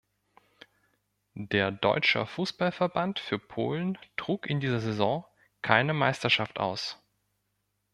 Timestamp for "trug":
4.17-4.47